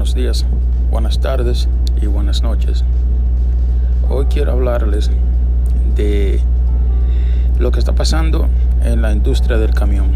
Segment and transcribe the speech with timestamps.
[0.00, 0.46] buenos días,
[0.90, 1.68] buenas tardes
[2.00, 2.86] y buenas noches.
[4.08, 5.10] Hoy quiero hablarles
[5.94, 6.40] de
[7.58, 8.48] lo que está pasando
[8.82, 10.12] en la industria del camión.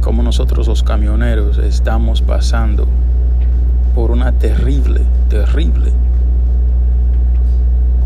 [0.00, 2.88] Como nosotros los camioneros estamos pasando
[3.94, 5.92] por una terrible, terrible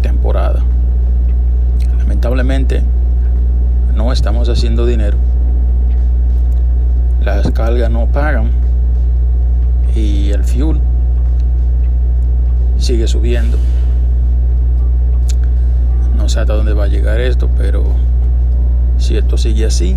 [0.03, 0.63] temporada.
[1.97, 2.83] Lamentablemente
[3.95, 5.17] no estamos haciendo dinero.
[7.25, 8.60] Las cargas no pagan
[9.95, 10.81] y el fuel
[12.79, 13.59] sigue subiendo.
[16.17, 17.85] No sé hasta dónde va a llegar esto, pero
[18.99, 19.97] si esto sigue así,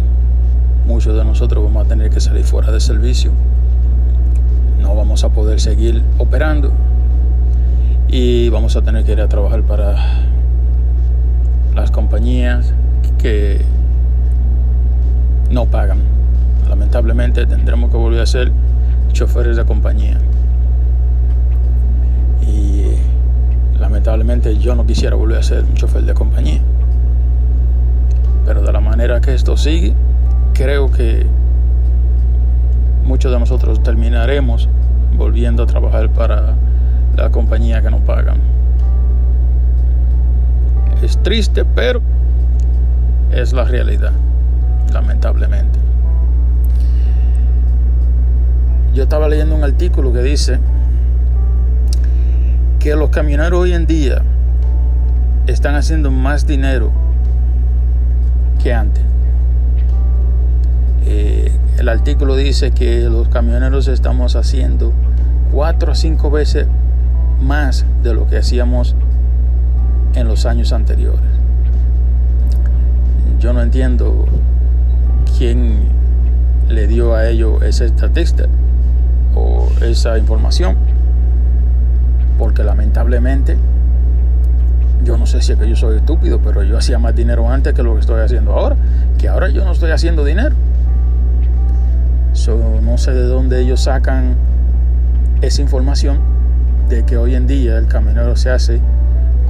[0.88, 3.32] muchos de nosotros vamos a tener que salir fuera de servicio.
[4.82, 6.72] No vamos a poder seguir operando
[8.08, 9.96] y vamos a tener que ir a trabajar para
[11.76, 12.74] las compañías
[13.18, 13.62] que
[15.50, 16.00] no pagan.
[16.70, 18.52] Lamentablemente tendremos que volver a ser
[19.14, 20.18] choferes de compañía.
[22.46, 22.96] Y
[23.80, 26.60] lamentablemente yo no quisiera volver a ser un chofer de compañía.
[28.46, 29.94] Pero de la manera que esto sigue,
[30.54, 31.26] creo que
[33.06, 34.68] muchos de nosotros terminaremos
[35.18, 36.56] volviendo a trabajar para
[37.16, 38.38] la compañía que nos pagan.
[41.02, 42.02] Es triste, pero
[43.32, 44.14] es la realidad,
[44.92, 45.80] lamentablemente.
[48.94, 50.60] Yo estaba leyendo un artículo que dice
[52.80, 54.22] que los camioneros hoy en día
[55.48, 56.92] están haciendo más dinero
[58.62, 59.04] que antes.
[61.06, 64.94] Eh, el artículo dice que los camioneros estamos haciendo
[65.52, 66.68] cuatro a cinco veces
[67.42, 68.96] más de lo que hacíamos
[70.14, 71.20] en los años anteriores.
[73.40, 74.28] Yo no entiendo
[75.36, 75.80] quién
[76.70, 78.48] le dio a ellos esa estadística
[79.36, 80.76] o esa información.
[82.38, 83.58] Porque lamentablemente,
[85.04, 87.74] yo no sé si es que yo soy estúpido, pero yo hacía más dinero antes
[87.74, 88.76] que lo que estoy haciendo ahora.
[89.18, 90.56] Que ahora yo no estoy haciendo dinero.
[92.82, 94.36] no sé de dónde ellos sacan
[95.42, 96.20] esa información
[96.90, 98.80] de que hoy en día el camionero se hace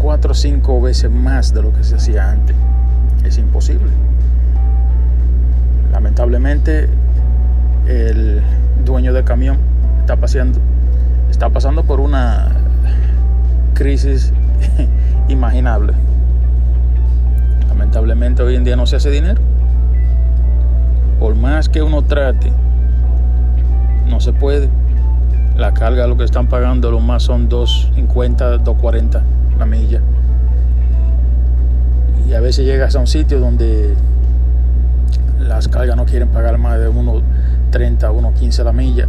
[0.02, 2.56] cuatro o cinco veces más de lo que se hacía antes.
[3.24, 3.90] Es imposible.
[5.91, 6.90] Lamentablemente,
[7.88, 8.41] el
[8.84, 9.72] dueño del camión
[10.03, 10.59] está pasando,
[11.30, 12.50] está pasando por una
[13.74, 14.34] crisis
[15.30, 15.94] imaginable.
[17.69, 19.42] Lamentablemente hoy en día no se hace dinero.
[21.22, 22.52] Por más que uno trate,
[24.09, 24.68] no se puede.
[25.56, 29.22] La carga lo que están pagando lo más son 2.50, 2.40
[29.58, 30.02] la milla.
[32.28, 33.96] Y a veces llegas a un sitio donde
[35.40, 37.22] las cargas no quieren pagar más de 1.30,
[37.72, 39.08] 1.15 la milla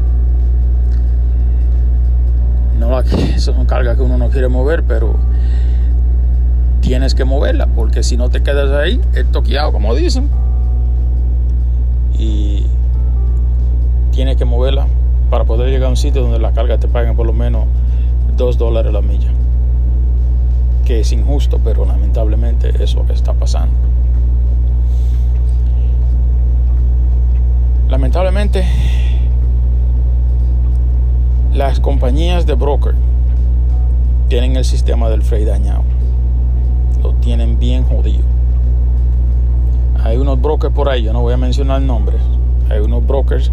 [2.79, 3.03] no
[3.39, 5.15] son cargas que uno no quiere mover, pero
[6.81, 10.29] tienes que moverla, porque si no te quedas ahí, es toqueado, como dicen.
[12.19, 12.67] Y
[14.13, 14.87] tienes que moverla
[15.31, 17.65] para poder llegar a un sitio donde la carga te paguen por lo menos
[18.37, 19.31] 2 dólares la milla.
[20.85, 23.75] Que es injusto, pero lamentablemente eso está pasando.
[27.89, 28.65] Lamentablemente
[31.55, 32.97] las compañías de broker
[34.29, 35.85] tienen el sistema del freight dañado.
[37.01, 38.25] Lo tienen bien jodido.
[40.03, 42.21] Hay unos brokers por ahí, yo no voy a mencionar nombres.
[42.69, 43.53] Hay unos brokers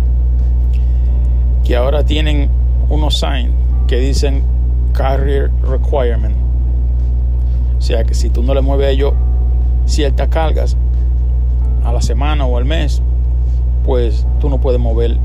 [1.64, 2.50] que ahora tienen
[2.90, 3.52] unos signs
[3.88, 4.44] que dicen
[4.94, 6.36] carrier requirement.
[7.78, 9.14] O sea que si tú no le mueves a ellos
[9.86, 10.76] ciertas cargas
[11.86, 13.04] a la semana o al mes,
[13.86, 15.18] pues tú no puedes mover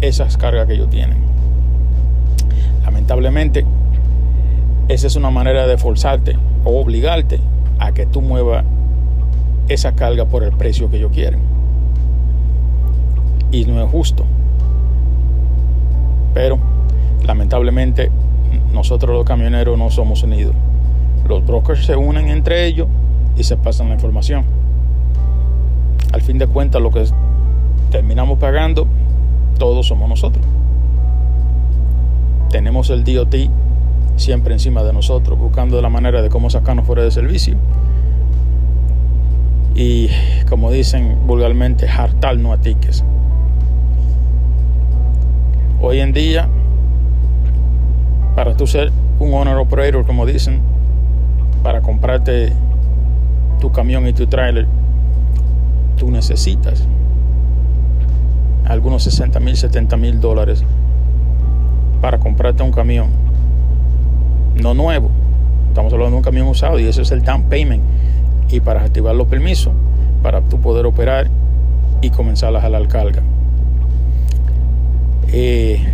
[0.00, 1.25] esas cargas que ellos tienen.
[3.06, 3.64] Lamentablemente,
[4.88, 7.38] esa es una manera de forzarte o obligarte
[7.78, 8.64] a que tú muevas
[9.68, 11.38] esa carga por el precio que ellos quieren.
[13.52, 14.24] Y no es justo.
[16.34, 16.58] Pero,
[17.24, 18.10] lamentablemente,
[18.72, 20.56] nosotros los camioneros no somos unidos.
[21.28, 22.88] Los brokers se unen entre ellos
[23.36, 24.44] y se pasan la información.
[26.12, 27.04] Al fin de cuentas, lo que
[27.92, 28.88] terminamos pagando,
[29.58, 30.44] todos somos nosotros
[32.56, 33.34] tenemos el DOT
[34.16, 37.58] siempre encima de nosotros, buscando la manera de cómo sacarnos fuera de servicio.
[39.74, 40.08] Y
[40.48, 43.04] como dicen vulgarmente, hartarnos a tickets.
[45.82, 46.48] Hoy en día,
[48.34, 50.62] para tú ser un owner operator, como dicen,
[51.62, 52.54] para comprarte
[53.60, 54.66] tu camión y tu trailer,
[55.98, 56.88] tú necesitas
[58.64, 60.64] algunos 60 mil, 70 mil dólares
[62.06, 63.08] para comprarte un camión.
[64.62, 65.10] No nuevo.
[65.70, 67.82] Estamos hablando de un camión usado y ese es el down payment.
[68.48, 69.72] Y para activar los permisos,
[70.22, 71.28] para tú poder operar
[72.02, 73.24] y comenzar a jalar carga.
[75.32, 75.84] Eh,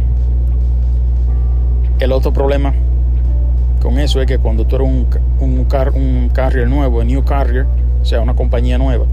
[1.99, 2.75] el otro problema
[3.81, 4.89] con eso es que cuando tú eres
[5.41, 5.65] un,
[6.35, 7.65] carrier nuevo, un new carrier,
[8.03, 9.07] o sea, una compañía nueva,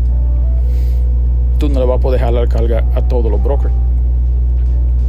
[1.59, 3.73] tú no le vas a poder jalar carga a todos los brokers.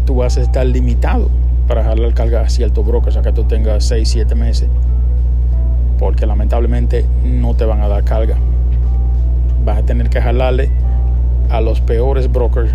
[0.07, 1.40] Tú vas a estar limitado
[1.71, 4.69] para jalar carga a ciertos brokers, a que tú tengas 6, 7 meses.
[6.01, 8.35] Porque lamentablemente no te van a dar carga.
[9.65, 10.69] Vas a tener que jalarle
[11.49, 12.73] a los peores brokers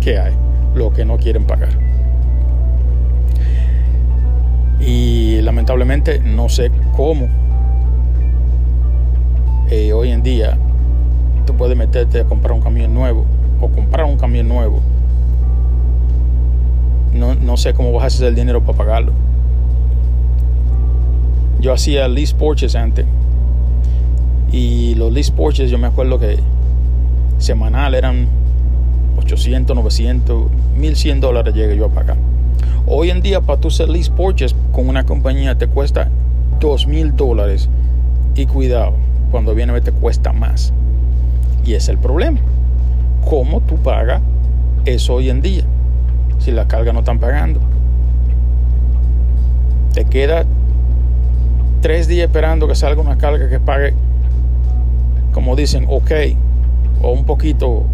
[0.00, 0.32] que hay,
[0.74, 1.68] los que no quieren pagar.
[4.80, 7.28] Y lamentablemente no sé cómo
[9.70, 10.58] eh, hoy en día
[11.46, 13.24] tú puedes meterte a comprar un camión nuevo
[13.60, 14.82] o comprar un camión nuevo.
[17.16, 19.12] No, no sé cómo vas a hacer el dinero para pagarlo.
[21.60, 23.06] Yo hacía lease Porsches antes.
[24.52, 26.38] Y los lease Porsches yo me acuerdo que
[27.38, 28.28] semanal eran
[29.18, 30.44] 800, 900,
[30.76, 32.16] 1100 dólares llegué yo a pagar.
[32.86, 36.08] Hoy en día para tú hacer lease Porsches con una compañía te cuesta
[36.60, 37.68] 2000 dólares.
[38.34, 38.92] Y cuidado,
[39.30, 40.72] cuando viene te cuesta más.
[41.64, 42.38] Y es el problema.
[43.28, 44.20] ¿Cómo tú pagas
[44.84, 45.64] eso hoy en día?
[46.38, 47.60] Si las cargas no están pagando.
[49.92, 50.44] Te queda
[51.80, 53.94] tres días esperando que salga una carga que pague,
[55.32, 56.10] como dicen, ok,
[57.02, 57.84] o un poquito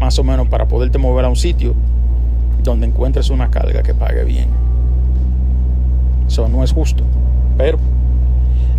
[0.00, 1.74] más o menos para poderte mover a un sitio
[2.62, 4.48] donde encuentres una carga que pague bien.
[6.26, 7.04] Eso no es justo.
[7.56, 7.78] Pero,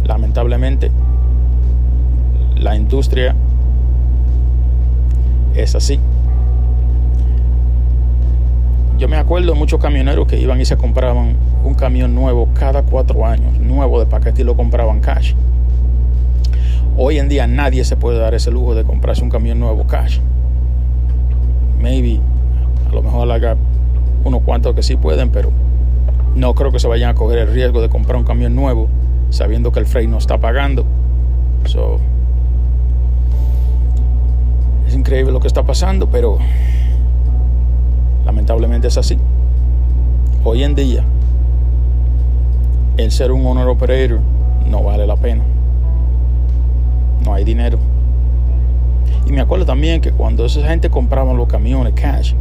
[0.06, 0.92] lamentablemente,
[2.56, 3.36] la industria
[5.56, 6.00] es así.
[8.98, 12.82] Yo me acuerdo de muchos camioneros que iban y se compraban un camión nuevo cada
[12.82, 15.36] cuatro años, nuevo de paquete y lo compraban cash.
[16.98, 20.18] Hoy en día nadie se puede dar ese lujo de comprarse un camión nuevo cash.
[21.80, 22.20] Maybe,
[22.90, 23.56] a lo mejor haga
[24.24, 25.52] unos cuantos que sí pueden, pero
[26.34, 28.90] no creo que se vayan a coger el riesgo de comprar un camión nuevo
[29.30, 30.86] sabiendo que el freight no está pagando.
[31.66, 32.00] So,
[34.88, 36.40] es increíble lo que está pasando, pero
[38.28, 39.18] lamentablemente es así.
[40.44, 41.02] Hoy en día,
[42.98, 44.20] el ser un owner operator
[44.70, 45.44] no vale la pena.
[47.24, 47.80] No hay dinero.
[49.26, 52.34] Y me acuerdo también que cuando esa gente compraba los camiones cash,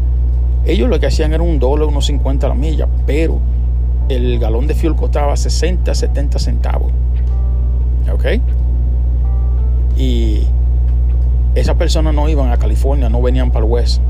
[0.65, 3.39] ellos lo que hacían era un dólar, unos 50 a la milla, pero
[4.09, 6.91] el galón de fuel costaba 60, 70 centavos.
[8.13, 8.25] ¿Ok?
[9.97, 10.43] Y
[11.55, 14.03] esas personas no iban a California, no venían para el West.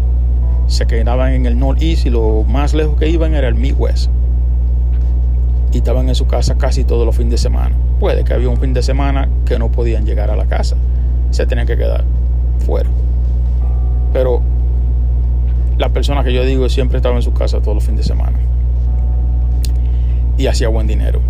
[0.67, 4.11] Se quedaban en el Northeast y lo más lejos que iban era el Midwest.
[5.73, 7.75] Y estaban en su casa casi todos los fines de semana.
[8.01, 10.77] Puede que había un fin de semana que no podían llegar a la casa.
[11.31, 12.05] Se tenían que quedar
[12.65, 12.89] fuera.
[14.13, 14.43] Pero
[15.79, 18.39] la persona que yo digo siempre estaba en su casa todos los fines de semana.
[20.39, 21.21] Y hacía buen dinero.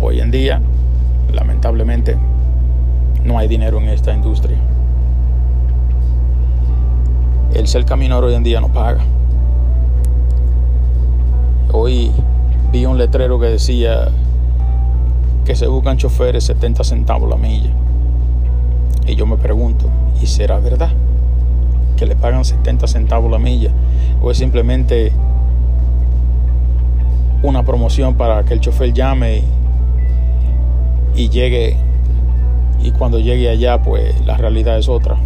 [0.00, 0.60] Hoy en día,
[1.32, 2.16] lamentablemente,
[3.24, 4.58] no hay dinero en esta industria.
[7.62, 9.02] El ser caminero hoy en día no paga.
[11.70, 12.10] Hoy
[12.72, 14.08] vi un letrero que decía
[15.44, 17.70] que se buscan choferes 70 centavos la milla.
[19.06, 19.86] Y yo me pregunto,
[20.20, 20.90] ¿y será verdad?
[21.96, 23.70] Que le pagan 70 centavos la milla.
[24.20, 25.12] ¿O es simplemente
[27.44, 29.44] una promoción para que el chofer llame
[31.14, 31.76] y, y llegue
[32.82, 35.16] y cuando llegue allá pues la realidad es otra.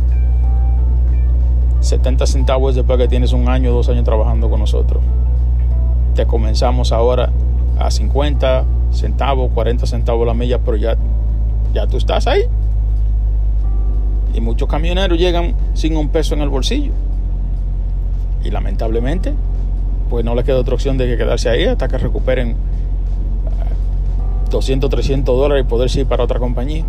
[1.86, 5.02] 70 centavos después que tienes un año, dos años trabajando con nosotros.
[6.14, 7.30] Te comenzamos ahora
[7.78, 10.96] a 50 centavos, 40 centavos la milla, pero ya,
[11.72, 12.42] ya tú estás ahí.
[14.34, 16.92] Y muchos camioneros llegan sin un peso en el bolsillo.
[18.44, 19.32] Y lamentablemente,
[20.10, 22.56] pues no les queda otra opción de que quedarse ahí hasta que recuperen
[24.50, 26.84] 200, 300 dólares y poder ir para otra compañía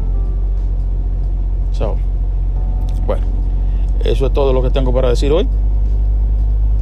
[1.79, 1.97] bueno,
[4.03, 5.47] eso es todo lo que tengo para decir hoy.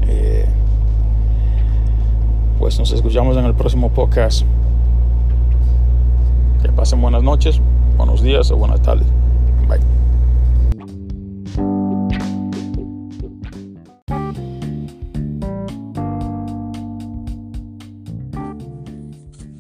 [0.08, 0.46] Eh,
[2.60, 4.46] pues nos escuchamos en el próximo podcast.
[6.62, 7.62] Que pasen buenas noches,
[7.98, 9.08] buenos días o buenas tardes.
[9.68, 9.80] Bye.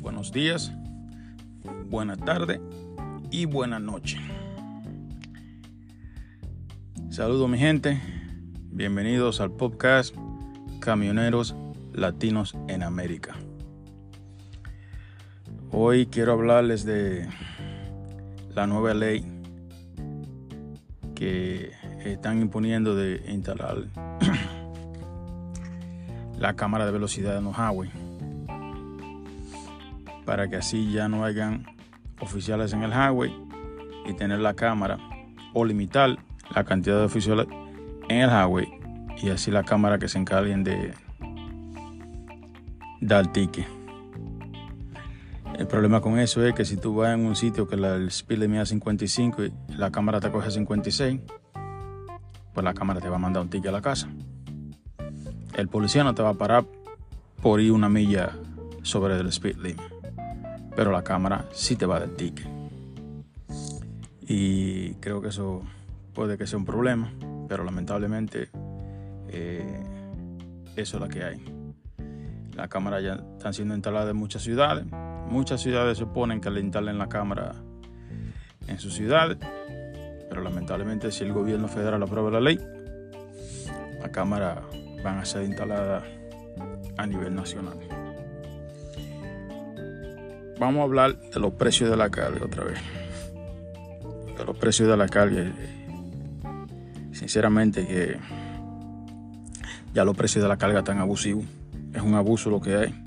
[0.01, 0.71] Buenos días,
[1.89, 2.59] buena tarde
[3.31, 4.17] y buena noche.
[7.15, 8.01] Saludos mi gente,
[8.71, 10.13] bienvenidos al podcast
[10.81, 11.55] Camioneros
[11.93, 13.37] latinos en América.
[15.71, 17.25] Hoy quiero hablarles de
[18.53, 19.25] la nueva ley
[21.15, 21.71] que
[22.03, 23.77] están imponiendo de instalar
[26.37, 27.91] la cámara de velocidad en los highway
[30.25, 31.65] para que así ya no hayan
[32.19, 33.33] oficiales en el highway
[34.05, 34.97] y tener la cámara
[35.53, 36.17] o limitar
[36.53, 37.47] la cantidad de oficiales
[38.09, 38.67] en el highway
[39.21, 40.93] y así la cámara que se encarguen de
[43.01, 43.67] dar ticket.
[45.57, 48.39] El problema con eso es que si tú vas en un sitio que el speed
[48.39, 51.21] limit es 55 y la cámara te coge 56,
[52.53, 54.09] pues la cámara te va a mandar un ticket a la casa.
[55.55, 56.65] El policía no te va a parar
[57.41, 58.33] por ir una milla
[58.81, 59.81] sobre el speed limit,
[60.75, 62.47] pero la cámara sí te va a dar ticket.
[64.27, 65.61] Y creo que eso
[66.15, 67.13] puede que sea un problema,
[67.47, 68.49] pero lamentablemente
[69.29, 69.83] eh,
[70.75, 71.43] eso es lo que hay.
[72.55, 74.85] Las cámaras ya están siendo instaladas en muchas ciudades
[75.29, 76.05] Muchas ciudades se
[76.39, 77.55] que le instalen la cámara
[78.67, 79.37] en su ciudad,
[80.29, 82.59] pero lamentablemente si el gobierno federal aprueba la ley,
[83.99, 84.61] la cámara
[85.03, 86.03] van a ser instaladas
[86.97, 87.79] a nivel nacional.
[90.59, 92.79] Vamos a hablar de los precios de la carga otra vez.
[94.37, 95.51] De los precios de la carga.
[97.25, 98.19] Sinceramente que
[99.95, 101.43] ya los precios de la carga están abusivos.
[101.91, 103.03] Es un abuso lo que hay.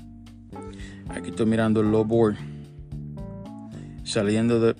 [1.07, 2.35] Aquí estoy mirando el low board
[4.03, 4.75] saliendo de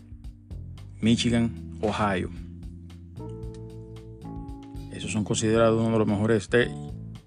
[1.00, 2.29] Michigan, Ohio.
[4.91, 6.69] Esos son considerados uno de los mejores de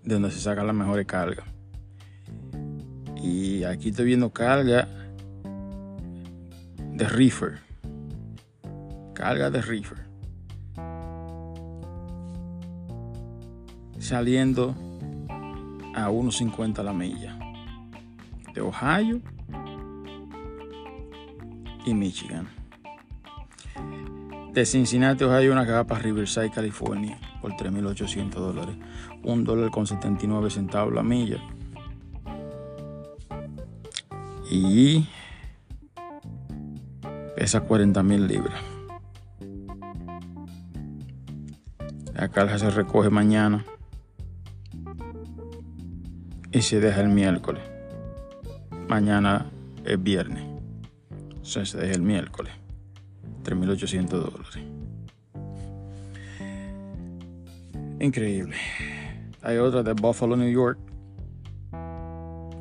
[0.05, 1.47] donde se sacan las mejores cargas.
[3.23, 4.87] Y aquí estoy viendo carga
[6.93, 7.61] de reefer.
[9.15, 10.12] Carga de reefer.
[14.13, 14.75] Saliendo
[15.95, 17.35] a 1.50 la milla
[18.53, 19.23] de Ohio
[21.87, 22.47] y Michigan.
[24.53, 28.77] De Cincinnati, Ohio, una caja para Riverside, California, por 3.800 dólares.
[29.23, 31.39] Un dólar con 79 centavos la milla.
[34.51, 35.09] Y
[37.35, 38.61] pesa 40.000 libras.
[42.13, 43.65] La caja se recoge mañana
[46.53, 47.73] y se deja el miércoles
[48.93, 49.47] mañana
[49.87, 50.45] es viernes.
[51.41, 52.53] O sea, se deja el miércoles.
[53.43, 54.59] 3.800 dólares.
[58.01, 58.57] Increíble.
[59.41, 60.79] Hay otra de Buffalo, New York.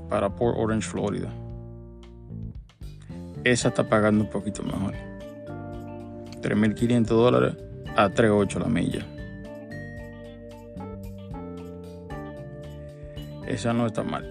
[0.09, 1.29] Para Port Orange, Florida.
[3.43, 4.93] Esa está pagando un poquito mejor.
[6.41, 7.57] 3.500 dólares
[7.97, 9.05] a 3.8 la milla.
[13.51, 14.23] Esa no está mal.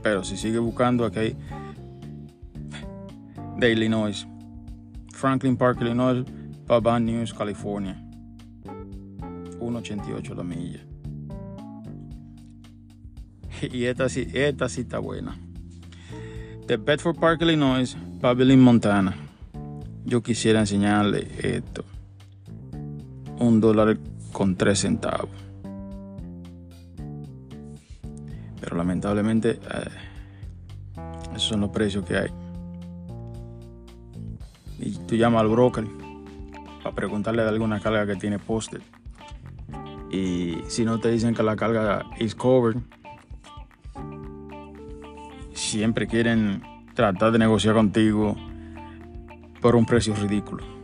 [0.00, 1.36] Pero si sigue buscando, aquí hay
[3.58, 4.28] de Illinois,
[5.12, 6.24] Franklin Park, Illinois,
[6.68, 8.00] Paban News, California.
[9.58, 10.84] 1.88 la milla.
[13.72, 15.36] Y esta sí, esta sí está buena.
[16.68, 19.16] De Bedford Park, Illinois, Pavilion, Montana.
[20.04, 21.84] Yo quisiera enseñarle esto.
[23.40, 23.98] Un dólar
[24.38, 25.30] con tres centavos.
[28.60, 31.00] Pero lamentablemente eh,
[31.34, 32.30] esos son los precios que hay.
[34.78, 35.84] Y tú llamas al broker
[36.84, 38.80] para preguntarle de alguna carga que tiene posted.
[40.12, 42.80] Y si no te dicen que la carga is covered,
[45.52, 46.62] siempre quieren
[46.94, 48.36] tratar de negociar contigo
[49.60, 50.77] por un precio ridículo.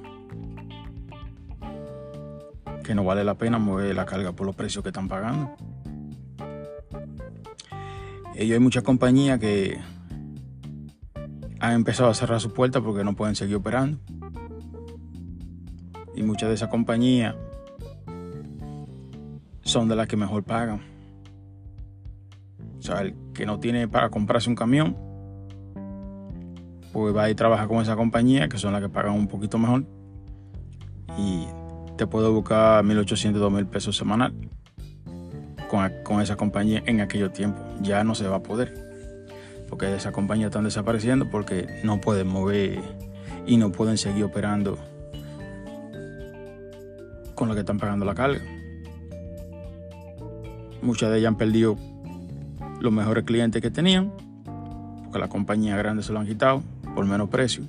[2.85, 5.57] Que no vale la pena mover la carga por los precios que están pagando.
[8.37, 9.81] Y hay muchas compañías que
[11.61, 13.99] han empezado a cerrar sus puertas porque no pueden seguir operando.
[16.15, 17.35] Y muchas de esas compañías
[19.63, 20.83] son de las que mejor pagan.
[22.79, 24.95] O sea, el que no tiene para comprarse un camión,
[26.93, 29.87] pues va y trabaja con esa compañía, que son las que pagan un poquito mejor.
[31.17, 31.47] Y
[31.97, 34.35] te puedo buscar 1.800, 2.000 pesos semanal
[36.05, 37.63] con, esa compañía en aquellos tiempos.
[37.81, 38.75] Ya no se va a poder.
[39.69, 42.81] Porque esas compañías están desapareciendo porque no pueden mover
[43.47, 44.79] y no pueden seguir operando
[47.35, 48.41] con lo que están pagando la carga.
[50.83, 51.77] Muchas de ellas han perdido
[52.81, 54.13] los mejores clientes que tenían,
[55.03, 56.63] porque la compañía grande se lo han quitado
[56.95, 57.65] por menos precio.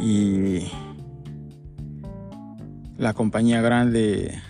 [0.00, 0.68] Y
[2.98, 4.42] la compañía grande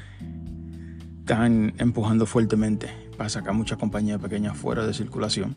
[1.19, 2.89] están empujando fuertemente
[3.19, 5.55] para sacar muchas compañías pequeñas fuera de circulación.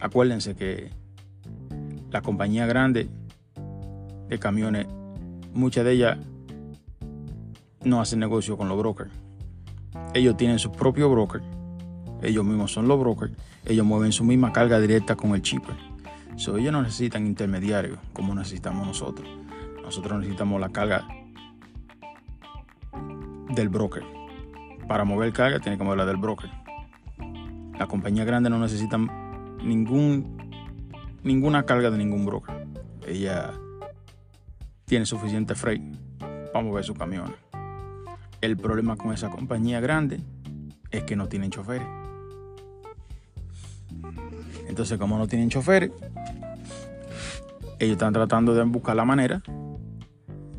[0.00, 0.90] Acuérdense que
[2.10, 3.08] la compañía grande
[4.28, 4.88] de camiones,
[5.54, 6.18] muchas de ellas
[7.84, 9.12] no hacen negocio con los brokers.
[10.14, 11.40] Ellos tienen su propio broker,
[12.20, 13.32] ellos mismos son los brokers,
[13.64, 15.76] ellos mueven su misma carga directa con el chipper.
[16.34, 19.41] So, ellos no necesitan intermediarios como necesitamos nosotros.
[19.82, 21.06] Nosotros necesitamos la carga
[23.54, 24.04] del broker.
[24.88, 26.50] Para mover carga tiene que moverla del broker.
[27.78, 28.98] La compañía grande no necesita
[29.62, 30.38] ningún,
[31.22, 32.66] ninguna carga de ningún broker.
[33.06, 33.52] Ella
[34.84, 35.82] tiene suficiente freight
[36.52, 37.34] para mover su camión.
[38.40, 40.20] El problema con esa compañía grande
[40.90, 41.86] es que no tienen choferes.
[44.68, 45.90] Entonces, como no tienen choferes,
[47.78, 49.42] ellos están tratando de buscar la manera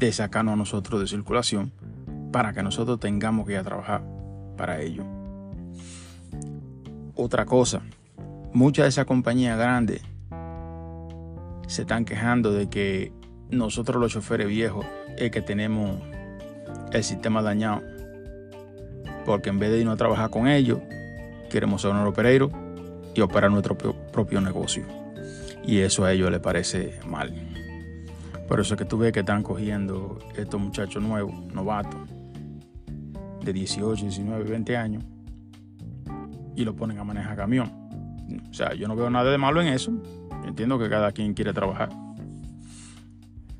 [0.06, 1.72] de sacarnos a nosotros de circulación
[2.32, 4.04] para que nosotros tengamos que ir a trabajar
[4.58, 5.04] para ello.
[7.16, 7.82] Otra cosa,
[8.54, 10.02] muchas de esas compañías grandes
[11.68, 13.12] se están quejando de que
[13.50, 14.86] nosotros los choferes viejos
[15.18, 16.02] es que tenemos
[16.92, 17.82] el sistema dañado.
[19.26, 20.80] Porque en vez de irnos a trabajar con ellos,
[21.50, 22.52] queremos ser un operador
[23.14, 24.86] y operar nuestro propio negocio.
[25.66, 27.32] Y eso a ellos les parece mal.
[28.48, 32.02] Por eso es que tú ves que están cogiendo estos muchachos nuevos, novatos,
[33.44, 35.04] de 18, 19, 20 años,
[36.56, 37.72] y lo ponen a manejar camión.
[38.50, 39.92] O sea, yo no veo nada de malo en eso.
[40.46, 41.90] Entiendo que cada quien quiere trabajar.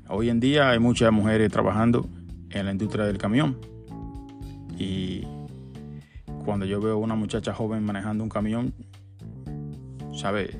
[0.08, 2.08] Hoy en día hay muchas mujeres trabajando
[2.50, 3.58] en la industria del camión.
[4.78, 5.26] Y
[6.44, 8.74] cuando yo veo una muchacha joven manejando un camión,
[10.14, 10.50] ¿sabe?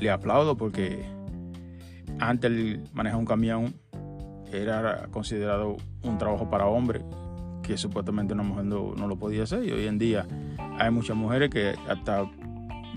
[0.00, 1.04] Le aplaudo porque
[2.18, 3.74] antes el manejar un camión
[4.52, 7.02] era considerado un trabajo para hombres
[7.62, 10.26] que supuestamente una mujer no, lo podía hacer y hoy en día
[10.78, 12.24] hay muchas mujeres que hasta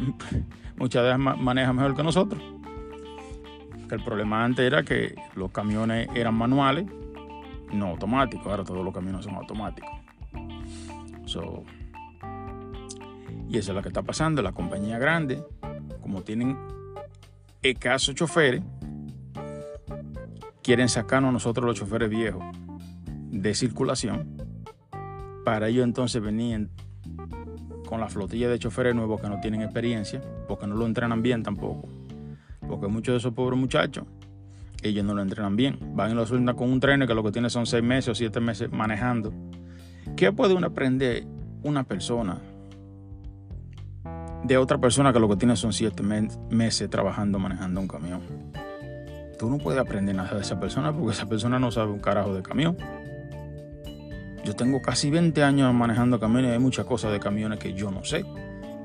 [0.77, 2.41] muchas veces manejan mejor que nosotros.
[3.91, 6.87] El problema antes era que los camiones eran manuales
[7.73, 8.49] no automático.
[8.49, 9.91] Ahora todos los caminos son automáticos.
[13.49, 14.41] y eso es lo que está pasando.
[14.41, 15.43] La compañía grande,
[16.01, 16.57] como tienen
[17.61, 18.61] escasos choferes,
[20.63, 22.43] quieren sacarnos nosotros los choferes viejos
[23.29, 24.37] de circulación.
[25.43, 26.69] Para ello entonces venían
[27.87, 31.43] con la flotilla de choferes nuevos que no tienen experiencia, porque no lo entrenan bien
[31.43, 31.89] tampoco.
[32.67, 34.05] Porque muchos de esos pobres muchachos
[34.81, 35.77] ellos no lo entrenan bien.
[35.95, 38.15] Van y lo sueltan con un tren que lo que tiene son seis meses o
[38.15, 39.33] siete meses manejando.
[40.15, 41.25] ¿Qué puede uno aprender
[41.63, 42.39] una persona
[44.43, 48.21] de otra persona que lo que tiene son siete meses trabajando manejando un camión?
[49.43, 52.33] Tú no puedes aprender nada de esa persona porque esa persona no sabe un carajo
[52.33, 52.77] de camión.
[54.45, 57.91] Yo tengo casi 20 años manejando camiones y hay muchas cosas de camiones que yo
[57.91, 58.23] no sé.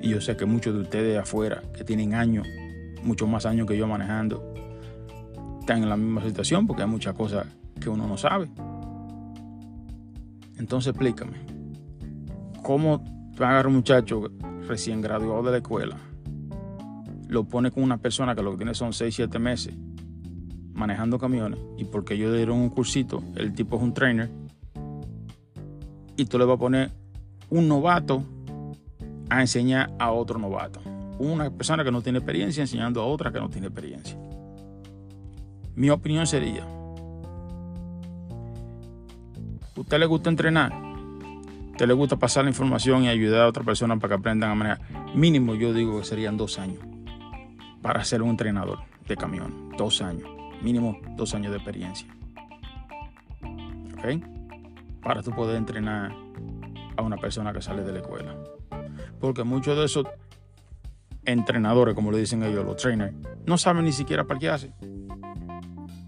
[0.01, 2.44] Y yo sé que muchos de ustedes afuera que tienen años,
[3.05, 4.53] muchos más años que yo manejando,
[5.61, 7.47] están en la misma situación porque hay muchas cosas
[7.81, 8.49] que uno no sabe.
[10.59, 11.37] Entonces explícame,
[12.64, 13.05] ¿cómo
[13.37, 14.25] tú agarras un muchacho
[14.66, 15.97] recién graduado de la escuela,
[17.29, 19.77] lo pone con una persona que lo que tiene son 6, 7 meses
[20.79, 24.31] manejando camiones y porque ellos dieron un cursito, el tipo es un trainer,
[26.17, 26.91] y tú le vas a poner
[27.51, 28.25] un novato
[29.29, 30.81] a enseñar a otro novato.
[31.19, 34.17] Una persona que no tiene experiencia enseñando a otra que no tiene experiencia.
[35.75, 36.67] Mi opinión sería,
[39.77, 40.73] ¿usted le gusta entrenar?
[41.71, 44.55] ¿Usted le gusta pasar la información y ayudar a otra persona para que aprendan a
[44.55, 44.81] manejar?
[45.14, 46.81] Mínimo yo digo que serían dos años
[47.81, 49.71] para ser un entrenador de camión.
[49.79, 50.38] Dos años.
[50.62, 52.09] Mínimo dos años de experiencia.
[53.94, 54.23] ¿Ok?
[55.03, 56.12] Para tú poder entrenar
[56.97, 58.35] a una persona que sale de la escuela.
[59.21, 60.07] Porque muchos de esos
[61.25, 63.14] entrenadores, como le dicen ellos, los trainers,
[63.47, 64.73] no saben ni siquiera parquearse.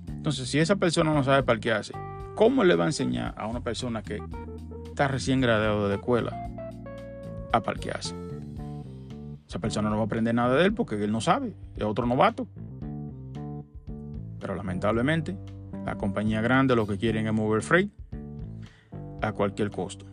[0.09, 1.95] Entonces, si esa persona no sabe parquearse,
[2.35, 4.21] ¿cómo le va a enseñar a una persona que
[4.85, 6.49] está recién graduado de escuela
[7.53, 8.15] a parquearse?
[9.49, 12.07] Esa persona no va a aprender nada de él porque él no sabe, es otro
[12.07, 12.47] novato.
[14.41, 15.37] Pero lamentablemente,
[15.85, 17.91] la compañía grande lo que quieren es mover freight
[19.23, 20.07] a cualquier costo.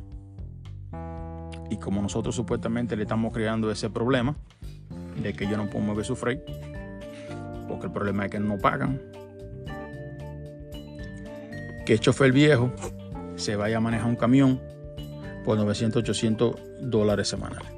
[1.70, 4.36] Y como nosotros supuestamente le estamos creando ese problema
[5.22, 6.42] de que yo no puedo mover su freight,
[7.68, 9.02] porque el problema es que no pagan,
[11.86, 12.72] que el chofer viejo
[13.36, 14.62] se vaya a manejar un camión
[15.46, 17.72] por 900, 800 dólares semanales.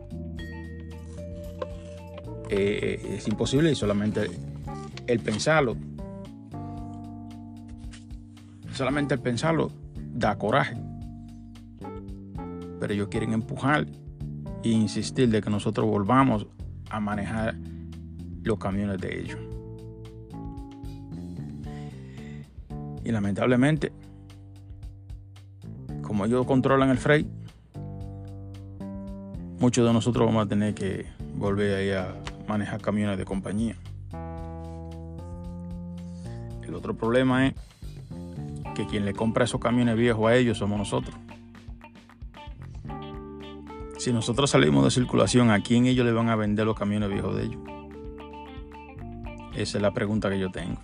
[2.50, 4.30] Eh, es imposible y solamente
[5.06, 5.76] el pensarlo.
[8.80, 10.78] Solamente el pensarlo da coraje.
[12.80, 13.86] Pero ellos quieren empujar
[14.64, 16.48] e insistir de que nosotros volvamos
[16.90, 17.56] a manejar
[18.42, 19.40] los camiones de ellos.
[23.04, 23.92] Y lamentablemente,
[26.02, 27.28] como ellos controlan el freight,
[29.60, 32.16] muchos de nosotros vamos a tener que volver ahí a
[32.48, 33.76] manejar camiones de compañía.
[36.64, 37.56] El otro problema es
[38.80, 41.14] que quien le compra esos camiones viejos a ellos somos nosotros.
[43.98, 47.36] Si nosotros salimos de circulación, ¿a quién ellos le van a vender los camiones viejos
[47.36, 47.62] de ellos?
[49.54, 50.80] Esa es la pregunta que yo tengo.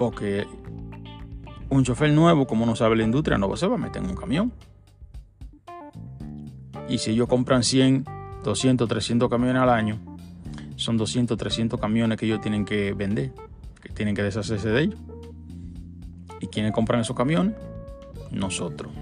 [0.00, 0.48] Porque
[1.68, 4.16] un chofer nuevo, como no sabe la industria, no se va a meter en un
[4.16, 4.52] camión.
[6.88, 8.04] Y si ellos compran 100,
[8.42, 10.00] 200, 300 camiones al año,
[10.74, 13.30] son 200, 300 camiones que ellos tienen que vender,
[13.84, 15.00] que tienen que deshacerse de ellos.
[16.40, 17.54] ¿Y quiénes compran esos camiones?
[18.30, 18.92] Nosotros.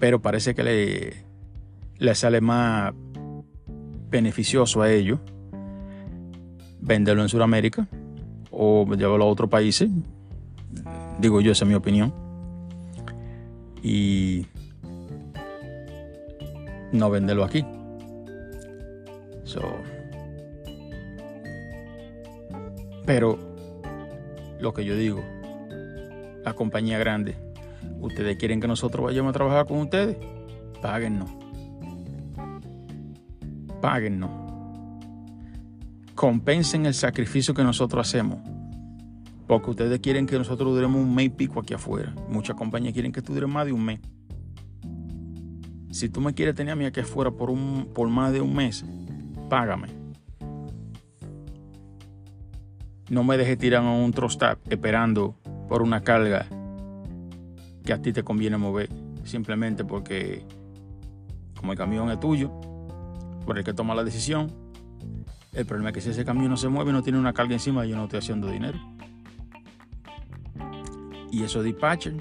[0.00, 1.24] Pero parece que le,
[1.98, 2.94] le sale más
[4.08, 5.20] beneficioso a ellos
[6.80, 7.86] venderlo en Sudamérica
[8.50, 9.90] o llevarlo a otros países.
[11.18, 12.14] Digo yo, esa es mi opinión.
[13.82, 14.46] Y
[16.92, 17.64] no venderlo aquí.
[23.06, 23.38] Pero
[24.60, 25.22] lo que yo digo,
[26.44, 27.36] la compañía grande,
[28.00, 30.16] ustedes quieren que nosotros vayamos a trabajar con ustedes,
[30.82, 31.30] páguennos.
[33.80, 34.30] Páguennos.
[36.16, 38.38] Compensen el sacrificio que nosotros hacemos.
[39.46, 42.12] Porque ustedes quieren que nosotros duremos un mes y pico aquí afuera.
[42.28, 44.00] Muchas compañías quieren que tú dures más de un mes.
[45.90, 48.54] Si tú me quieres tener a mí aquí afuera por, un, por más de un
[48.54, 48.84] mes,
[49.48, 50.05] págame.
[53.08, 55.36] No me dejes tirar a un trustap esperando
[55.68, 56.46] por una carga
[57.84, 58.88] que a ti te conviene mover.
[59.24, 60.44] Simplemente porque,
[61.58, 62.52] como el camión es tuyo,
[63.44, 64.52] por el que toma la decisión,
[65.52, 67.54] el problema es que si ese camión no se mueve y no tiene una carga
[67.54, 68.78] encima, yo no estoy haciendo dinero.
[71.30, 72.16] Y esos dispatchers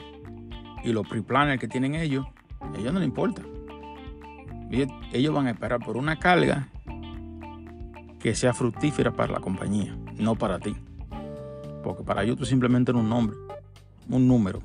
[0.83, 2.25] y los pre-planners que tienen ellos,
[2.59, 3.41] a ellos no les importa
[5.13, 6.67] ellos van a esperar por una carga
[8.19, 10.75] que sea fructífera para la compañía, no para ti.
[11.83, 13.37] Porque para ellos tú simplemente eres un nombre,
[14.09, 14.61] un número.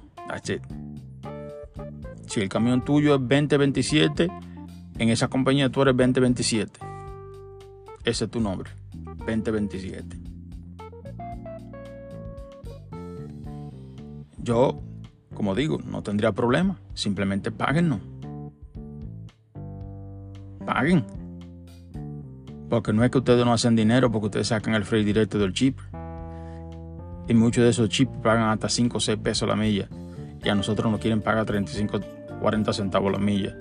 [2.26, 4.28] Si el camión tuyo es 2027,
[4.98, 6.80] en esa compañía tú eres 2027.
[8.04, 8.70] Ese es tu nombre,
[9.26, 10.16] 2027.
[14.38, 14.80] Yo,
[15.34, 16.78] como digo, no tendría problema.
[16.94, 18.00] Simplemente páguennos
[20.70, 21.19] paguen.
[22.70, 25.52] Porque no es que ustedes no hacen dinero porque ustedes sacan el freight directo del
[25.52, 25.78] chip.
[27.28, 29.88] Y muchos de esos chips pagan hasta 5 o 6 pesos la milla.
[30.42, 32.00] Y a nosotros nos quieren pagar 35,
[32.40, 33.56] 40 centavos la milla.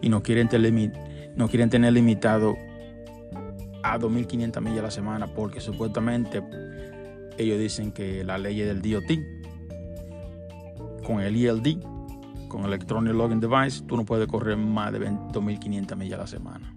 [0.00, 0.92] Y nos quieren, tener,
[1.36, 2.54] no quieren tener limitado
[3.82, 6.42] a 2.500 millas a la semana porque supuestamente
[7.36, 9.18] ellos dicen que la ley del DOT
[11.04, 11.82] con el ELD
[12.48, 16.73] con Electronic Login Device, tú no puedes correr más de 2.500 millas a la semana.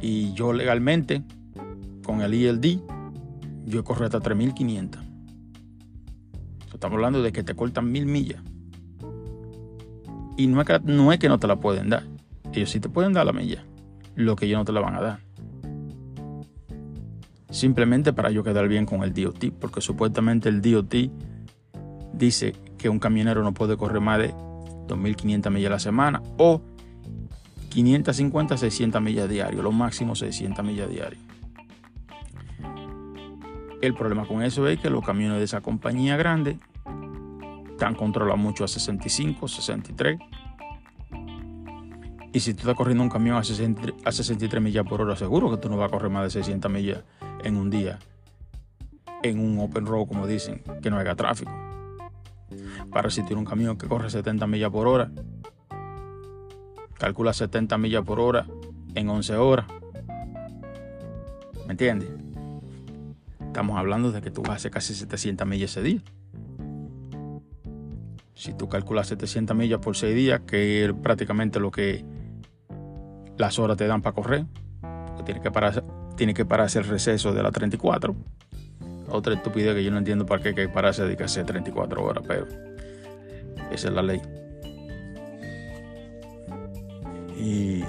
[0.00, 1.22] Y yo legalmente,
[2.04, 2.80] con el ELD,
[3.64, 4.98] yo corro hasta 3.500.
[6.72, 8.42] Estamos hablando de que te cortan mil millas.
[10.36, 12.04] Y no es, que, no es que no te la pueden dar.
[12.52, 13.64] Ellos sí te pueden dar la milla.
[14.14, 15.18] Lo que ellos no te la van a dar.
[17.50, 19.52] Simplemente para yo quedar bien con el DOT.
[19.58, 20.94] Porque supuestamente el DOT
[22.12, 24.34] dice que un camionero no puede correr más de
[24.88, 26.60] 2.500 millas a la semana o
[27.76, 31.18] 550 600 millas diario, lo máximo 600 millas diario.
[33.82, 36.58] El problema con eso es que los camiones de esa compañía grande
[37.68, 40.18] están controlados mucho a 65, 63.
[42.32, 45.68] Y si tú estás corriendo un camión a, 63 millas por hora, seguro que tú
[45.68, 47.04] no vas a correr más de 600 millas
[47.44, 47.98] en un día
[49.22, 51.52] en un open road, como dicen, que no haya tráfico
[52.90, 55.10] para si tiene un camión que corre 70 millas por hora.
[56.98, 58.46] Calcula 70 millas por hora
[58.94, 59.66] en 11 horas.
[61.66, 62.08] ¿Me entiendes?
[63.40, 66.00] Estamos hablando de que tú vas a hacer casi 700 millas ese día.
[68.34, 72.04] Si tú calculas 700 millas por 6 días, que es prácticamente lo que
[73.38, 74.46] las horas te dan para correr,
[75.24, 75.84] tiene que parar,
[76.16, 78.14] tiene que pararse el receso de la 34.
[79.08, 82.24] Otra estupidez que yo no entiendo para qué que pararse de que hacer 34 horas,
[82.26, 82.46] pero
[83.70, 84.20] esa es la ley.
[87.46, 87.84] Y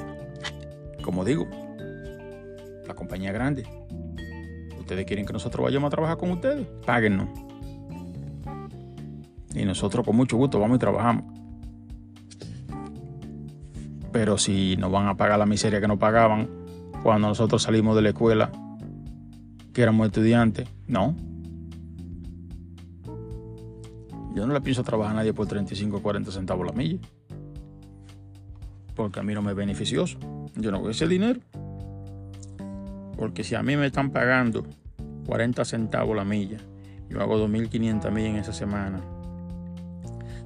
[1.01, 1.47] como digo,
[2.85, 3.65] la compañía grande,
[4.87, 7.27] Ustedes quieren que nosotros vayamos a trabajar con ustedes, páguennos.
[9.53, 11.25] Y nosotros con mucho gusto vamos y trabajamos.
[14.13, 16.47] Pero si nos van a pagar la miseria que nos pagaban
[17.03, 18.49] cuando nosotros salimos de la escuela,
[19.73, 21.13] que éramos estudiantes, no.
[24.33, 26.99] Yo no le pienso trabajar a nadie por 35 o 40 centavos la milla.
[28.97, 30.17] Porque a mí no me es beneficioso.
[30.55, 31.39] Yo no voy ese dinero.
[33.15, 34.65] Porque si a mí me están pagando
[35.27, 36.57] 40 centavos la milla,
[37.09, 38.99] yo hago 2.500 millas en esa semana.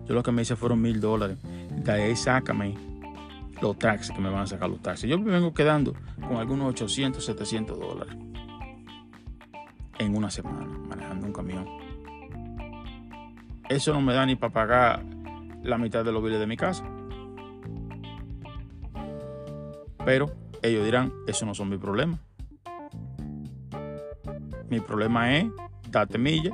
[0.05, 1.37] Yo lo que me hice fueron mil dólares.
[1.83, 2.75] De ahí sácame
[3.61, 5.09] los taxis que me van a sacar los taxis.
[5.09, 5.93] Yo me vengo quedando
[6.27, 8.15] con algunos 800, 700 dólares
[9.99, 11.65] en una semana manejando un camión.
[13.69, 15.05] Eso no me da ni para pagar
[15.63, 16.83] la mitad de los biles de mi casa.
[20.05, 22.19] Pero ellos dirán, eso no son mi problema.
[24.69, 25.45] Mi problema es
[25.89, 26.51] date milla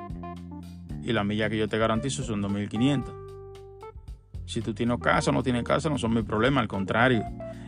[1.03, 3.27] y la milla que yo te garantizo son 2.500.
[4.45, 7.23] Si tú tienes casa o no tienes casa, no son mi problema, al contrario.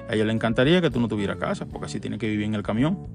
[0.10, 2.56] A ellos les encantaría que tú no tuvieras casa, porque así tienes que vivir en
[2.56, 3.08] el camión.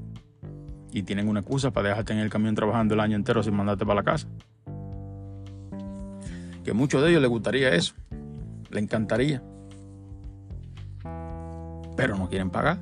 [0.92, 3.84] Y tienen una excusa para dejarte en el camión trabajando el año entero sin mandarte
[3.84, 4.28] para la casa.
[6.62, 7.94] Que a muchos de ellos les gustaría eso,
[8.70, 9.42] les encantaría.
[11.96, 12.78] Pero no quieren pagar.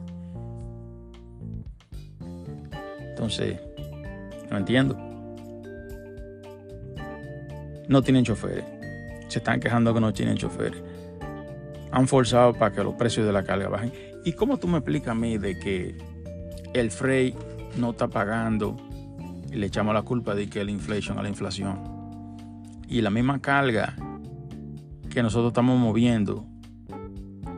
[3.11, 3.61] Entonces,
[4.51, 4.97] no entiendo.
[7.89, 8.65] No tienen choferes.
[9.29, 10.83] Se están quejando que no tienen choferes.
[11.91, 13.93] Han forzado para que los precios de la carga bajen.
[14.25, 15.97] ¿Y cómo tú me explicas a mí de que
[16.75, 17.37] el freight
[17.77, 18.77] no está pagando
[19.51, 21.81] y le echamos la culpa de que la inflación a la inflación?
[22.89, 23.95] Y la misma carga
[25.11, 26.47] que nosotros estamos moviendo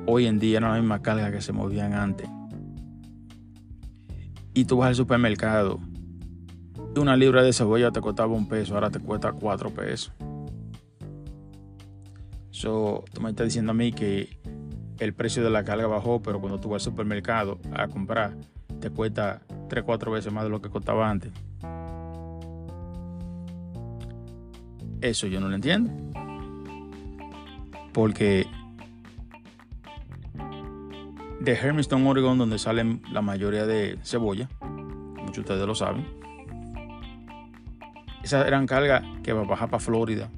[0.07, 2.29] hoy en día no es la misma carga que se movían antes.
[4.55, 5.81] Y tú vas al supermercado
[7.01, 10.13] una libra de cebolla te costaba un peso, ahora te cuesta cuatro pesos.
[12.51, 14.39] So, tú me estás diciendo a mí que
[14.99, 18.37] el precio de la carga bajó, pero cuando tú vas al supermercado a comprar,
[18.81, 21.33] te cuesta tres, cuatro veces más de lo que costaba antes.
[25.01, 25.91] Eso yo no lo entiendo.
[27.93, 28.47] Porque
[31.45, 36.07] de Hermiston, Oregon, donde salen la mayoría de cebolla, muchos de ustedes lo saben,
[38.23, 40.31] esas eran cargas que para bajar para Florida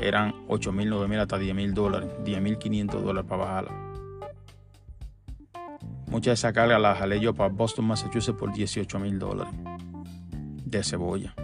[0.00, 3.86] eran 8 mil, 9 mil, hasta 10 mil dólares, 10 mil 500 dólares para bajarla.
[6.06, 9.52] Muchas de esas cargas las jalé yo para Boston, Massachusetts por 18 mil dólares
[10.64, 11.34] de cebolla.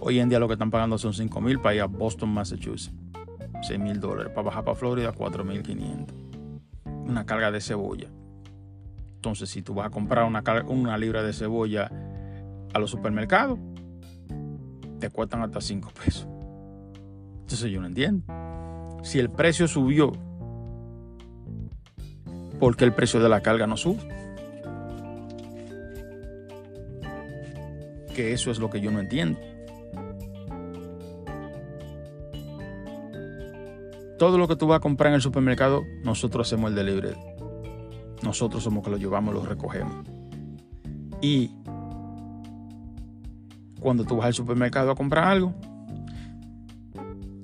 [0.00, 2.92] Hoy en día lo que están pagando son 5 mil para ir a Boston, Massachusetts.
[3.62, 4.32] 6 mil dólares.
[4.34, 6.23] Para bajar para Florida, 4 mil 500.
[7.06, 8.08] Una carga de cebolla.
[9.16, 11.90] Entonces, si tú vas a comprar una, libra de cebolla
[12.74, 13.58] a los supermercados,
[15.00, 16.28] te cuestan hasta 5 pesos.
[17.40, 18.24] Entonces yo no entiendo.
[19.02, 20.12] Si el precio subió,
[22.58, 24.06] ¿por qué el precio de la carga no sube?
[28.14, 29.38] Que eso es lo que yo no entiendo.
[34.18, 37.16] Todo lo que tú vas a comprar en el supermercado, nosotros hacemos el delivery.
[38.22, 40.06] Nosotros somos que lo llevamos, lo recogemos.
[41.20, 41.50] Y
[43.80, 45.54] cuando tú vas al supermercado a comprar algo,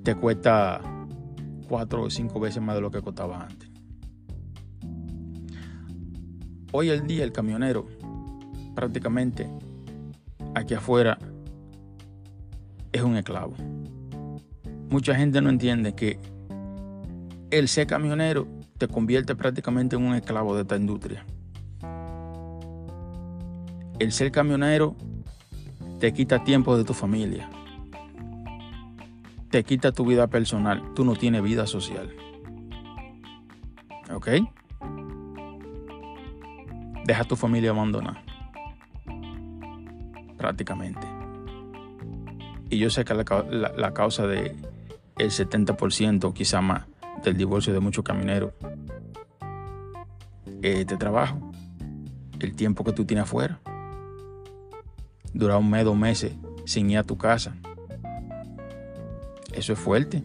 [0.05, 0.81] te cuesta
[1.69, 3.69] cuatro o cinco veces más de lo que costaba antes.
[6.73, 7.87] Hoy el día el camionero
[8.75, 9.51] prácticamente
[10.55, 11.19] aquí afuera
[12.93, 13.55] es un esclavo.
[14.89, 16.19] Mucha gente no entiende que
[17.51, 18.47] el ser camionero
[18.79, 21.25] te convierte prácticamente en un esclavo de esta industria.
[23.99, 24.97] El ser camionero
[25.99, 27.51] te quita tiempo de tu familia,
[29.51, 32.15] te quita tu vida personal, tú no tienes vida social.
[34.15, 34.29] ¿Ok?
[37.05, 38.23] Deja tu familia abandonada.
[40.39, 41.07] Prácticamente.
[42.71, 44.57] Y yo sé que la, causa de
[45.19, 46.87] el 70%, quizá más,
[47.23, 48.53] del divorcio de muchos camineros
[50.63, 51.39] es este trabajo.
[52.39, 53.61] El tiempo que tú tienes afuera
[55.33, 56.33] durar un mes, dos meses
[56.65, 57.55] sin ir a tu casa.
[59.53, 60.23] Eso es fuerte.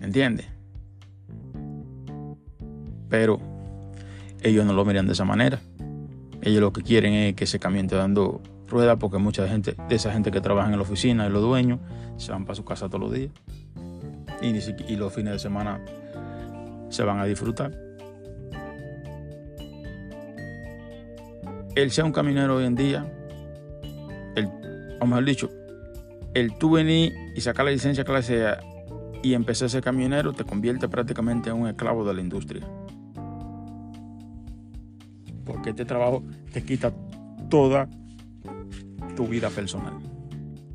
[0.00, 0.46] ¿Entiendes?
[3.08, 3.40] Pero
[4.42, 5.60] ellos no lo miran de esa manera.
[6.42, 9.94] Ellos lo que quieren es que ese camión esté dando rueda porque mucha gente, de
[9.94, 11.80] esa gente que trabaja en la oficina, de los dueños,
[12.16, 13.30] se van para su casa todos los días.
[14.42, 15.84] Y, los fines de semana
[16.88, 17.72] se van a disfrutar.
[21.82, 23.06] el ser un camionero hoy en día,
[24.34, 24.48] el,
[25.00, 25.50] o mejor dicho,
[26.34, 28.60] el tú venir y sacar la licencia clase A
[29.22, 32.66] y empezar a ser camionero te convierte prácticamente en un esclavo de la industria.
[35.44, 36.22] Porque este trabajo
[36.52, 36.92] te quita
[37.48, 37.88] toda
[39.16, 39.94] tu vida personal.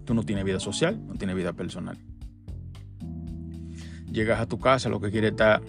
[0.04, 1.98] Tú no tienes vida social, no tienes vida personal.
[4.16, 5.62] Llegas a tu casa, lo que quieres estar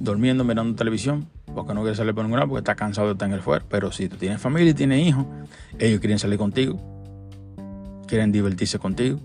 [0.00, 3.28] durmiendo, mirando televisión, porque no quieres salir por ningún lado, porque estás cansado de estar
[3.28, 3.62] en el fuera.
[3.68, 5.26] Pero si tú tienes familia y tienes hijos,
[5.78, 6.80] ellos quieren salir contigo,
[8.06, 9.20] quieren divertirse contigo,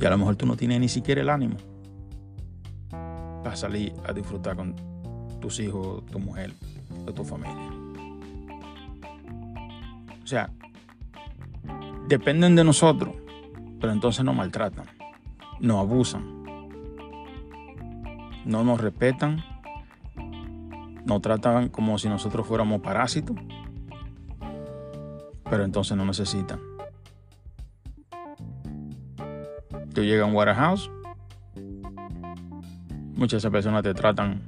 [0.00, 1.58] y a lo mejor tú no tienes ni siquiera el ánimo
[2.90, 4.74] para salir a disfrutar con
[5.40, 6.52] tus hijos, tu mujer
[7.06, 7.70] o tu familia.
[10.24, 10.50] O sea,
[12.08, 13.14] dependen de nosotros,
[13.80, 14.86] pero entonces nos maltratan,
[15.60, 16.35] nos abusan,
[18.46, 19.44] no nos respetan,
[21.04, 23.36] nos tratan como si nosotros fuéramos parásitos,
[25.50, 26.60] pero entonces no necesitan.
[29.92, 30.90] Tú llegas a un warehouse,
[33.14, 34.42] muchas personas te tratan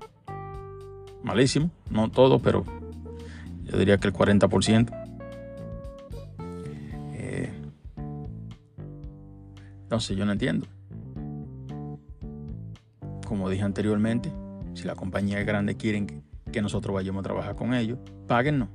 [1.23, 2.65] malísimo, no todo, pero
[3.65, 5.09] yo diría que el 40%.
[9.89, 10.67] Entonces yo no entiendo.
[13.29, 14.33] Como dije anteriormente,
[14.73, 18.71] si la compañía es grande quieren que, nosotros vayamos a trabajar con ellos, páguennos.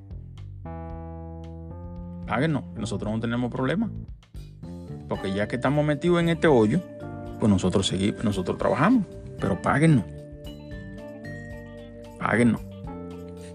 [2.28, 3.90] Páguennos, nosotros no tenemos problema.
[5.10, 6.82] Porque ya que estamos metidos en este hoyo,
[7.40, 9.06] pues nosotros seguimos, nosotros trabajamos,
[9.40, 10.06] pero páguennos.
[12.20, 12.62] Páguennos.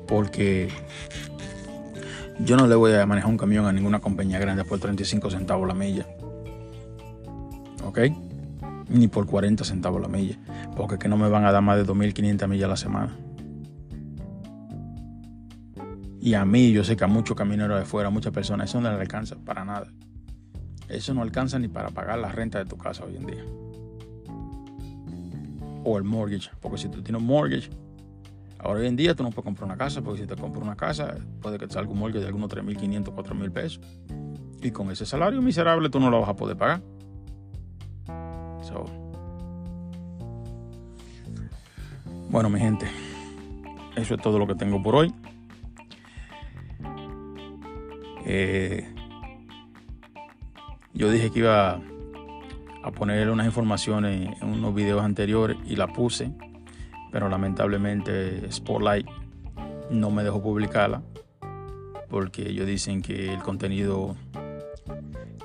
[0.08, 0.68] Porque
[2.40, 5.68] yo no le voy a manejar un camión a ninguna compañía grande por 35 centavos
[5.68, 6.06] la milla.
[7.88, 7.98] ¿ok?
[8.88, 10.36] Ni por 40 centavos la milla,
[10.78, 13.16] porque que no me van a dar más de 2.500 millas a la semana.
[16.20, 18.88] Y a mí, yo sé que a muchos camineros de fuera, muchas personas, eso no
[18.92, 19.88] les alcanza para nada.
[20.88, 23.44] Eso no alcanza ni para pagar la renta de tu casa hoy en día.
[25.82, 27.70] O el mortgage, porque si tú tienes un mortgage,
[28.60, 30.76] ahora hoy en día tú no puedes comprar una casa, porque si te compras una
[30.76, 33.80] casa, puede que te salga un mortgage de algunos 3.500, 4.000 pesos.
[34.62, 36.82] Y con ese salario miserable tú no lo vas a poder pagar.
[42.30, 42.86] Bueno, mi gente,
[43.96, 45.14] eso es todo lo que tengo por hoy.
[48.26, 48.86] Eh,
[50.92, 51.80] yo dije que iba
[52.82, 56.30] a poner unas informaciones en unos videos anteriores y la puse,
[57.10, 59.08] pero lamentablemente Spotlight
[59.90, 61.02] no me dejó publicarla
[62.10, 64.16] porque ellos dicen que el contenido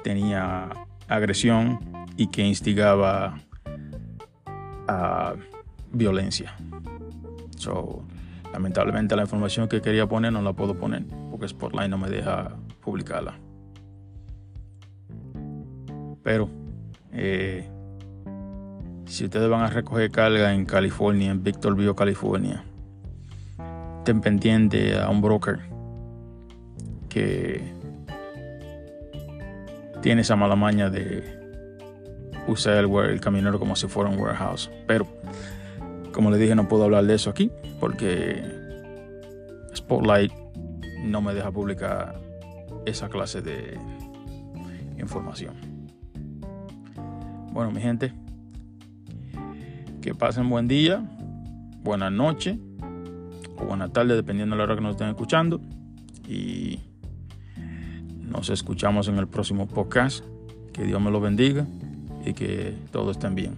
[0.04, 0.69] tenía
[1.08, 1.80] agresión
[2.17, 3.39] y que instigaba
[4.89, 5.36] a
[5.93, 6.56] violencia.
[7.58, 8.03] So,
[8.51, 12.58] lamentablemente la información que quería poner no la puedo poner porque Spotlight no me deja
[12.82, 13.36] publicarla.
[16.23, 16.49] Pero
[17.12, 17.69] eh,
[19.06, 22.63] si ustedes van a recoger carga en California, en Victorville, California,
[23.99, 25.60] estén pendiente a un broker
[27.10, 27.62] que
[30.01, 31.23] tiene esa mala maña de
[32.47, 34.69] usar el, el camionero como si fuera un warehouse.
[34.88, 35.08] Pero,
[36.13, 38.41] como les dije, no puedo hablar de eso aquí porque
[39.76, 40.32] Spotlight
[41.04, 42.15] no me deja publicar
[42.86, 43.78] esa clase de
[44.97, 45.56] información.
[47.52, 48.13] Bueno, mi gente,
[50.02, 51.04] que pasen buen día,
[51.84, 52.58] buena noche
[53.58, 55.62] o buena tarde, dependiendo de la hora que nos estén escuchando.
[56.28, 56.80] Y
[58.21, 60.23] nos escuchamos en el próximo podcast.
[60.71, 61.67] Que Dios me lo bendiga
[62.26, 63.56] y que todos estén bien.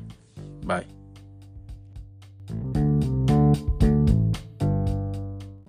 [0.66, 1.05] Bye.